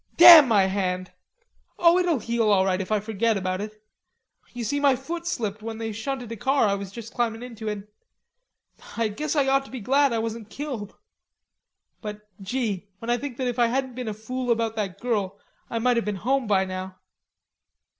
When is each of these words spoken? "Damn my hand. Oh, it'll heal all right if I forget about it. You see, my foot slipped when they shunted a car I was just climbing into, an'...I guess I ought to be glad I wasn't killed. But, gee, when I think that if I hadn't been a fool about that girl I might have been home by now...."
"Damn 0.17 0.47
my 0.47 0.63
hand. 0.65 1.11
Oh, 1.77 1.99
it'll 1.99 2.17
heal 2.17 2.49
all 2.51 2.65
right 2.65 2.81
if 2.81 2.91
I 2.91 2.99
forget 2.99 3.37
about 3.37 3.61
it. 3.61 3.83
You 4.51 4.63
see, 4.63 4.79
my 4.79 4.95
foot 4.95 5.27
slipped 5.27 5.61
when 5.61 5.77
they 5.77 5.91
shunted 5.91 6.31
a 6.31 6.35
car 6.35 6.65
I 6.67 6.73
was 6.73 6.91
just 6.91 7.13
climbing 7.13 7.43
into, 7.43 7.69
an'...I 7.69 9.09
guess 9.09 9.35
I 9.35 9.47
ought 9.47 9.63
to 9.65 9.69
be 9.69 9.79
glad 9.79 10.11
I 10.11 10.17
wasn't 10.17 10.49
killed. 10.49 10.95
But, 12.01 12.27
gee, 12.41 12.89
when 12.97 13.11
I 13.11 13.17
think 13.19 13.37
that 13.37 13.45
if 13.47 13.59
I 13.59 13.67
hadn't 13.67 13.93
been 13.93 14.07
a 14.07 14.13
fool 14.15 14.49
about 14.49 14.75
that 14.75 14.99
girl 14.99 15.39
I 15.69 15.77
might 15.77 15.97
have 15.97 16.05
been 16.05 16.15
home 16.15 16.47
by 16.47 16.65
now...." 16.65 16.95